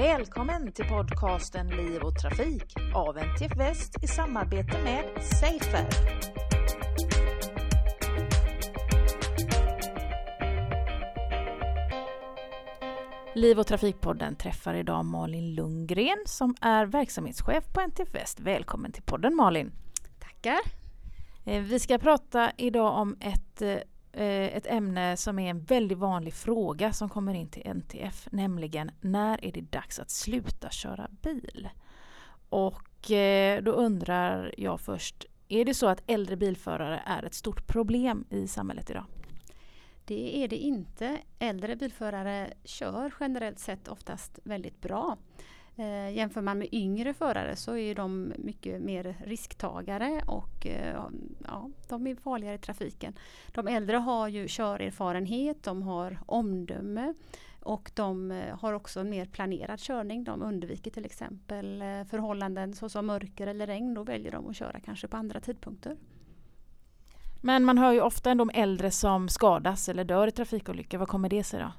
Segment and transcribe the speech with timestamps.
[0.00, 5.86] Välkommen till podcasten Liv och Trafik av NTF Väst i samarbete med Safer.
[13.34, 18.40] Liv och Trafikpodden träffar idag Malin Lundgren som är verksamhetschef på NTF Väst.
[18.40, 19.72] Välkommen till podden Malin!
[20.18, 20.60] Tackar!
[21.44, 23.76] Eh, vi ska prata idag om ett, eh,
[24.12, 28.90] Eh, ett ämne som är en väldigt vanlig fråga som kommer in till NTF, nämligen
[29.00, 31.68] när är det dags att sluta köra bil?
[32.48, 37.66] Och eh, då undrar jag först, är det så att äldre bilförare är ett stort
[37.66, 39.04] problem i samhället idag?
[40.04, 41.18] Det är det inte.
[41.38, 45.16] Äldre bilförare kör generellt sett oftast väldigt bra.
[45.80, 50.96] Eh, jämför man med yngre förare så är de mycket mer risktagare och eh,
[51.46, 53.14] ja, de är farligare i trafiken.
[53.52, 57.14] De äldre har ju körerfarenhet, de har omdöme
[57.60, 60.24] och de eh, har också en mer planerad körning.
[60.24, 63.94] De undviker till exempel eh, förhållanden såsom mörker eller regn.
[63.94, 65.96] Då väljer de att köra kanske på andra tidpunkter.
[67.42, 70.98] Men man hör ju ofta ändå om äldre som skadas eller dör i trafikolyckor.
[70.98, 71.72] Vad kommer det sig då?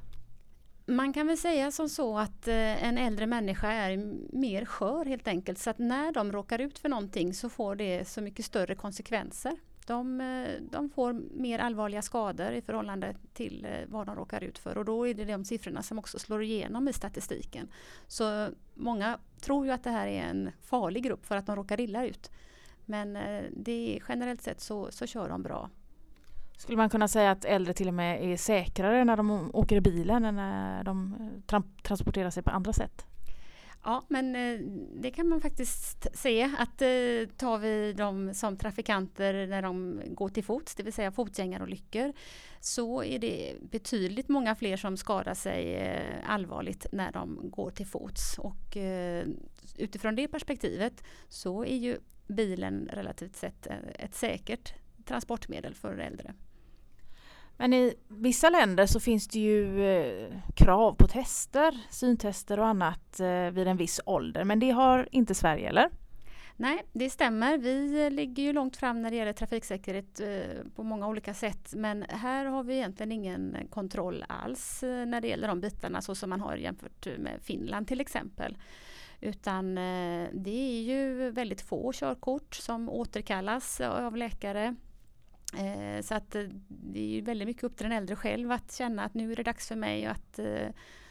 [0.86, 3.98] Man kan väl säga som så att eh, en äldre människa är
[4.38, 5.60] mer skör helt enkelt.
[5.60, 9.58] Så att när de råkar ut för någonting så får det så mycket större konsekvenser.
[9.88, 14.58] De, eh, de får mer allvarliga skador i förhållande till eh, vad de råkar ut
[14.58, 17.68] för och då är det de siffrorna som också slår igenom i statistiken.
[18.08, 21.80] Så många tror ju att det här är en farlig grupp för att de råkar
[21.80, 22.32] illa ut.
[22.86, 23.14] Men
[23.52, 25.70] det är, generellt sett så, så kör de bra
[26.62, 29.82] skulle man kunna säga att äldre till och med är säkrare när de åker i
[29.82, 33.06] bilen än när de eh, tra transporterar sig på andra sätt?
[33.84, 34.60] Ja, men eh,
[35.02, 40.30] det kan man faktiskt se att eh, tar vi dem som trafikanter när de går
[40.30, 42.14] till fots, det vill säga fotgängarolyckor,
[42.60, 45.94] så är det betydligt många fler som skadar sig
[46.26, 48.40] allvarligt när de går till fots.
[48.40, 48.78] Och
[49.78, 54.74] utifrån det perspektivet så är ju bilen relativt sett ett säkert
[55.06, 56.34] transportmedel för äldre.
[57.62, 63.20] Men i vissa länder så finns det ju eh, krav på tester, syntester och annat
[63.20, 64.44] eh, vid en viss ålder.
[64.44, 65.90] Men det har inte Sverige, eller?
[66.56, 67.58] Nej, det stämmer.
[67.58, 71.74] Vi eh, ligger ju långt fram när det gäller trafiksäkerhet eh, på många olika sätt.
[71.76, 76.16] Men här har vi egentligen ingen kontroll alls eh, när det gäller de bitarna så
[76.16, 78.58] som man har jämfört med Finland till exempel.
[79.20, 84.76] Utan eh, det är ju väldigt få körkort som återkallas av läkare
[85.54, 89.04] Eh, så att eh, det är väldigt mycket upp till den äldre själv att känna
[89.04, 90.68] att nu är det dags för mig att eh,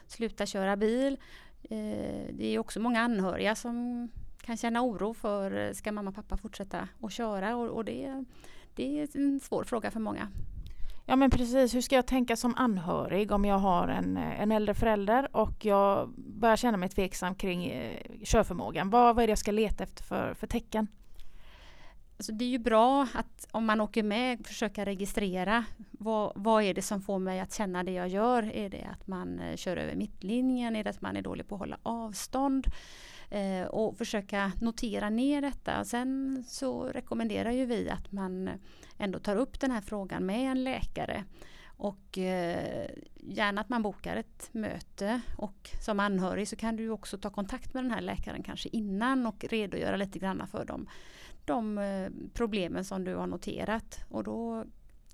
[0.07, 1.19] sluta köra bil.
[1.63, 4.09] Eh, det är också många anhöriga som
[4.43, 8.25] kan känna oro för eh, ska mamma och pappa fortsätta att köra och, och det,
[8.75, 10.29] det är en svår fråga för många.
[11.07, 14.53] Ja men precis, hur ska jag tänka som anhörig om jag har en, eh, en
[14.53, 18.91] äldre förälder och jag börjar känna mig tveksam kring eh, körförmågan.
[18.91, 20.89] Vad, vad är det jag ska leta efter för, för tecken?
[22.21, 26.75] Alltså det är ju bra att om man åker med försöka registrera vad, vad är
[26.75, 28.57] det som får mig att känna det jag gör?
[28.57, 30.77] Är det att man eh, kör över mittlinjen?
[30.77, 32.67] Är det att man är dålig på att hålla avstånd?
[33.31, 35.85] Eh, och försöka notera ner detta.
[35.85, 38.55] Sen så rekommenderar ju vi att man eh,
[38.99, 41.25] ändå tar upp den här frågan med en läkare.
[41.81, 45.21] Och eh, gärna att man bokar ett möte.
[45.37, 49.27] Och som anhörig så kan du också ta kontakt med den här läkaren kanske innan
[49.27, 50.89] och redogöra lite grann för dem.
[51.45, 53.99] De eh, problemen som du har noterat.
[54.09, 54.65] Och då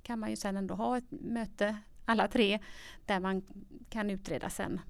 [0.03, 2.59] kan man ju sen ändå ha ett möte alla tre
[3.05, 3.43] där man
[3.91, 4.81] kan utreda sen.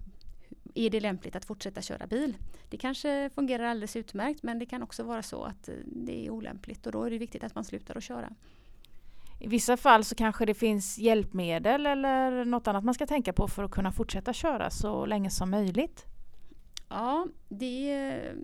[0.75, 2.37] Är det lämpligt att fortsätta köra bil?
[2.69, 6.31] Det kanske fungerar alldeles utmärkt men det kan också vara så att eh, det är
[6.31, 6.87] olämpligt.
[6.87, 8.33] Och då är det viktigt att man slutar att köra.
[9.39, 13.49] I vissa fall så kanske det finns hjälpmedel eller något annat man ska tänka på
[13.49, 16.05] för att kunna fortsätta köra så länge som möjligt.
[16.89, 17.91] Ja, det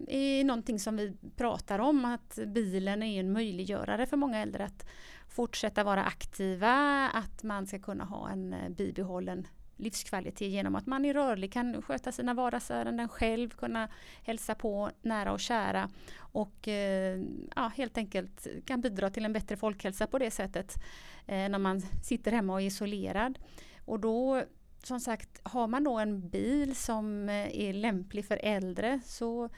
[0.09, 4.87] är någonting som vi pratar om att bilen är en möjliggörare för många äldre att
[5.29, 9.47] fortsätta vara aktiva, att man ska kunna ha en bibehållen
[9.82, 13.88] livskvalitet genom att man är rörlig, kan sköta sina vardagsärenden själv, kunna
[14.23, 17.20] hälsa på nära och kära och eh,
[17.56, 20.82] ja, helt enkelt kan bidra till en bättre folkhälsa på det sättet
[21.26, 23.38] eh, när man sitter hemma och är isolerad.
[23.84, 24.43] Och då
[24.82, 29.49] som sagt, har man då en bil som eh, är lämplig för äldre så,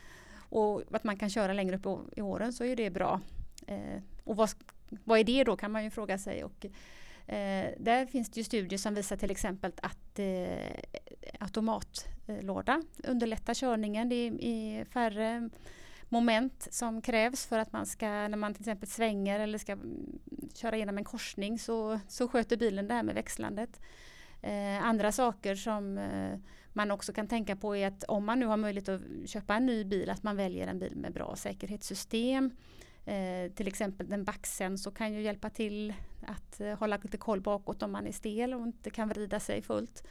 [0.49, 3.21] och att man kan köra längre upp i åren så är det bra.
[3.67, 4.51] Eh, och vad,
[5.05, 6.45] vad är det då kan man ju fråga sig.
[6.45, 6.67] Och,
[7.27, 10.81] eh, där finns det ju studier som visar till exempel att eh,
[11.41, 14.09] automatlåda underlättar körningen.
[14.09, 15.51] Det är färre
[16.09, 20.19] moment som krävs för att man ska, när man till exempel svänger eller ska mm,
[20.55, 23.81] köra igenom en korsning så, så sköter bilen det här med växlandet.
[24.43, 26.39] Eh, andra saker som eh,
[26.73, 29.67] man också kan tänka på är att om man nu har möjlighet att köpa en
[29.67, 32.51] ny bil att man väljer en bil med bra säkerhetssystem.
[33.07, 35.95] Eh, till exempel den baxen så kan ju hjälpa till
[36.27, 39.63] att eh, hålla lite koll bakåt om man är stel och inte kan vrida sig
[39.63, 40.05] fullt.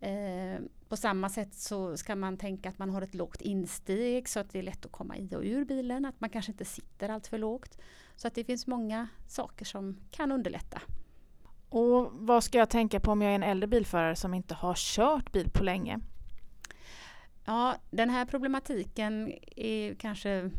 [0.00, 4.40] Eh, på samma sätt så ska man tänka att man har ett lågt insteg så
[4.40, 6.04] att det är lätt att komma i och ur bilen.
[6.04, 7.78] Att man kanske inte sitter allt för lågt.
[8.16, 10.82] Så att det finns många saker som kan underlätta.
[11.68, 14.74] Och vad ska jag tänka på om jag är en äldre bilförare som inte har
[14.76, 16.00] kört bil på länge?
[17.44, 20.50] Ja, den här problematiken är kanske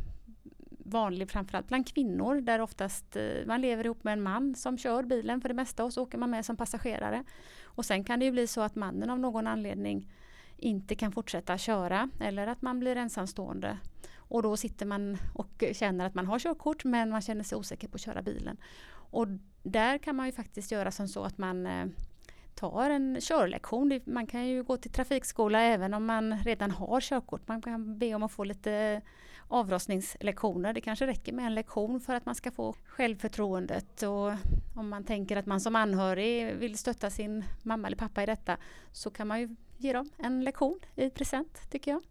[0.86, 5.04] vanlig framförallt bland kvinnor där oftast eh, man lever ihop med en man som kör
[5.04, 7.24] bilen för det mesta och så åker man med som passagerare.
[7.64, 10.12] Och sen kan det ju bli så att mannen av någon anledning
[10.58, 13.78] inte kan fortsätta köra eller att man blir ensamstående.
[14.18, 17.88] Och då sitter man och känner att man har körkort men man känner sig osäker
[17.88, 18.58] på att köra bilen.
[18.92, 19.28] Och
[19.64, 21.86] där kan man ju faktiskt göra som så att man eh,
[22.56, 24.00] tar en körlektion.
[24.06, 27.48] Man kan ju gå till trafikskola även om man redan har körkort.
[27.48, 29.02] Man kan be om att få lite
[29.48, 30.74] avrostningslektioner.
[30.74, 34.04] Det kanske räcker med en lektion för att man ska få självförtroendet.
[34.04, 34.32] Och
[34.76, 38.58] om man tänker att man som anhörig vill stötta sin mamma eller pappa i detta
[38.92, 42.02] så kan man ju ge dem en lektion i present tycker jag.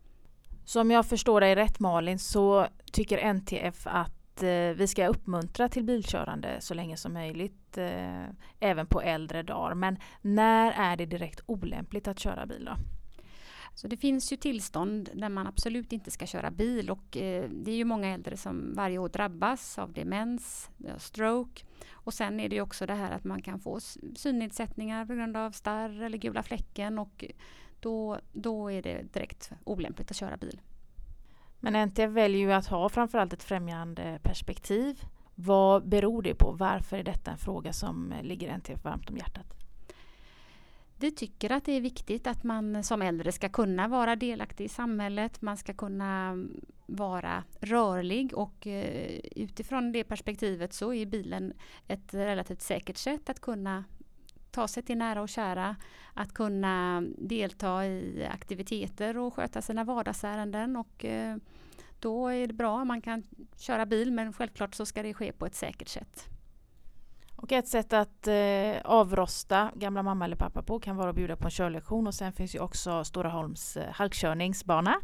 [0.64, 5.68] Så om jag förstår dig rätt Malin så tycker NTF att eh, vi ska uppmuntra
[5.68, 8.24] till bilkörande så länge som möjligt, eh,
[8.60, 9.74] även på äldre dagar.
[9.74, 12.76] Men när är det direkt olämpligt att köra bil då?
[13.74, 17.70] Så det finns ju tillstånd där man absolut inte ska köra bil och eh, det
[17.70, 22.48] är ju många äldre som varje år drabbas av demens, eh, stroke och sen är
[22.48, 23.80] det ju också det här att man kan få
[24.16, 27.24] synnedsättningar på grund av starr eller gula fläcken och
[27.80, 30.60] då, då är det direkt olämpligt att köra bil.
[31.60, 35.04] Men NTF väljer ju att ha framförallt ett främjande perspektiv.
[35.34, 36.52] Vad beror det på?
[36.52, 39.63] Varför är detta en fråga som eh, ligger NTF varmt om hjärtat?
[41.04, 44.68] Vi tycker att det är viktigt att man som äldre ska kunna vara delaktig i
[44.68, 45.42] samhället.
[45.42, 46.44] Man ska kunna
[46.86, 51.52] vara rörlig och eh, utifrån det perspektivet så är bilen
[51.88, 53.84] ett relativt säkert sätt att kunna
[54.50, 55.76] ta sig till nära och kära,
[56.14, 60.76] att kunna delta i aktiviteter och sköta sina vardagsärenden.
[60.76, 61.36] Och, eh,
[62.00, 63.22] då är det bra om man kan
[63.56, 66.33] köra bil men självklart så ska det ske på ett säkert sätt.
[67.44, 71.36] Och ett sätt att eh, avrosta gamla mamma eller pappa på kan vara att bjuda
[71.36, 75.00] på en körlektion och sen finns ju också Stora Holms eh, halkkörningsbana.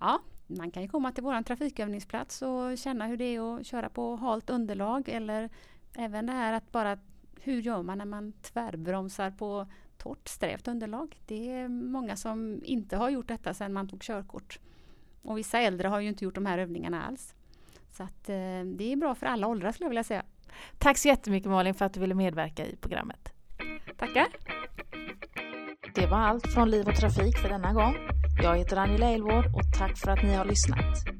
[0.00, 3.88] Ja, man kan ju komma till våran trafikövningsplats och känna hur det är att köra
[3.88, 5.50] på halt underlag eller
[5.96, 6.98] även det här att bara
[7.40, 9.66] hur gör man när man tvärbromsar på
[9.96, 11.20] torrt strävt underlag?
[11.26, 14.58] Det är många som inte har gjort detta sedan man tog körkort.
[15.22, 17.34] Och vissa äldre har ju inte gjort de här övningarna alls.
[17.92, 20.24] Så att, eh, det är bra för alla åldrar skulle jag vilja säga.
[20.78, 23.32] Tack så jättemycket Malin för att du ville medverka i programmet.
[23.96, 24.26] Tackar!
[25.94, 27.96] Det var allt från Liv och Trafik för denna gång.
[28.42, 31.17] Jag heter Angela Elvård och tack för att ni har lyssnat.